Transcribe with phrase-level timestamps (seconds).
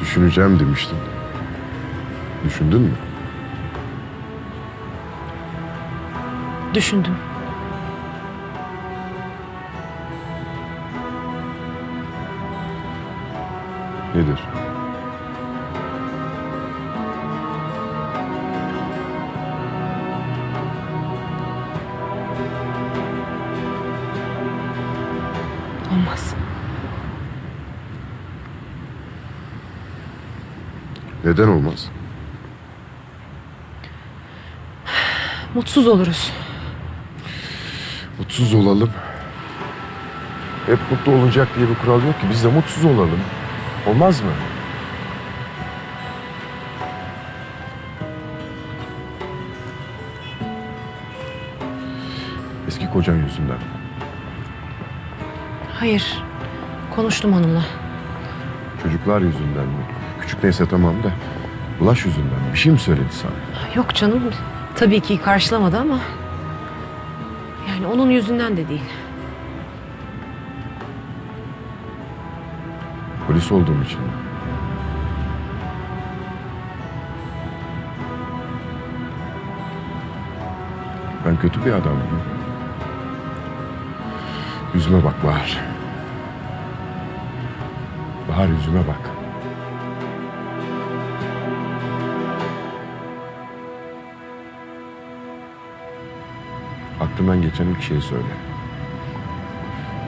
[0.00, 0.98] Düşüneceğim demiştin.
[2.44, 2.90] Düşündün mü?
[6.74, 7.14] Düşündüm.
[14.14, 14.40] Nedir?
[31.24, 31.88] Neden olmaz?
[35.54, 36.32] Mutsuz oluruz.
[38.18, 38.90] Mutsuz olalım.
[40.66, 42.26] Hep mutlu olacak diye bir kural yok ki.
[42.30, 43.20] Biz de mutsuz olalım.
[43.86, 44.30] Olmaz mı?
[52.68, 53.58] Eski kocan yüzünden.
[55.72, 56.22] Hayır.
[56.96, 57.62] Konuştum onunla.
[58.82, 59.84] Çocuklar yüzünden mi?
[60.26, 61.12] Küçük neyse tamam da.
[61.80, 62.52] Bulaş yüzünden?
[62.52, 63.32] Bir şey mi söyledi sana?
[63.74, 64.22] Yok canım.
[64.76, 65.98] Tabii ki karşılamadı ama.
[67.68, 68.82] Yani onun yüzünden de değil.
[73.26, 74.08] Polis olduğum için mi?
[81.26, 82.22] Ben kötü bir adam mıyım?
[84.74, 85.60] Yüzüme bak Bahar.
[88.28, 89.15] Bahar yüzüme bak.
[97.00, 98.24] Aklından geçen ilk şeyi söyle.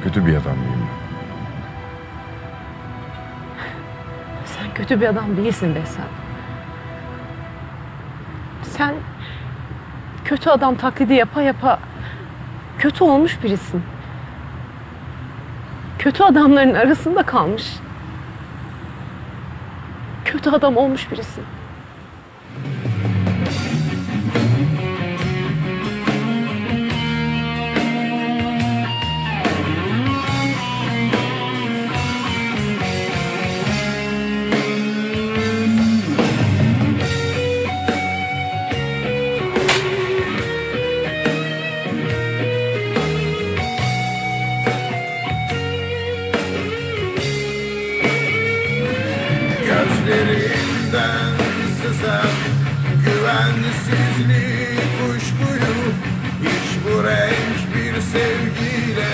[0.03, 1.09] Kötü bir adam mıyım ben?
[4.45, 6.05] Sen kötü bir adam değilsin Behzat.
[8.63, 8.95] Sen
[10.25, 11.79] kötü adam taklidi yapa yapa
[12.79, 13.83] kötü olmuş birisin.
[15.99, 17.75] Kötü adamların arasında kalmış.
[20.25, 21.45] Kötü adam olmuş birisin.
[50.93, 51.37] Gözlerinden
[51.83, 52.29] sızan
[53.05, 55.77] güvensizlik kuşkuyu
[56.43, 59.13] Hiç bu renk bir sevgiyle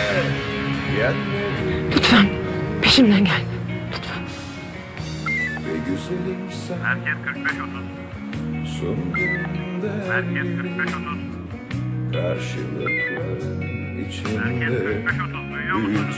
[0.99, 2.27] yenmedi Lütfen
[2.83, 3.43] peşimden gel.
[3.93, 4.23] Lütfen.
[5.65, 7.19] Ve güzelim sen Merkez
[8.65, 8.79] 45-30.
[8.79, 12.13] sunduğunda Merkez 45-30.
[12.13, 16.15] Karşılıkların Merkez içinde 45-30 duyuyor musunuz?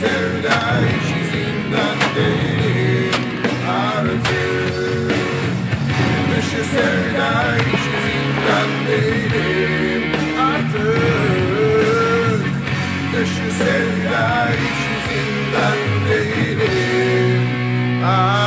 [0.00, 3.12] sevda içi zindan değil
[3.68, 5.16] Artık.
[6.30, 10.02] Dışı sevda içi zindan değilim.
[10.40, 10.84] Artık.
[13.12, 15.80] Dışı sevda içi zindan
[16.10, 17.42] değilim.
[18.06, 18.45] Artık.